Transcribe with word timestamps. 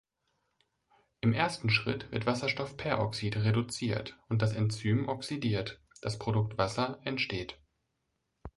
Im 1.19 1.31
ersten 1.31 1.69
Schritt 1.69 2.11
wird 2.11 2.25
Wasserstoffperoxid 2.25 3.37
reduziert 3.37 4.17
und 4.29 4.41
das 4.41 4.55
Enzym 4.55 5.07
oxidiert, 5.07 5.79
das 6.01 6.17
Produkt 6.17 6.57
Wasser 6.57 6.99
entsteht. 7.05 7.59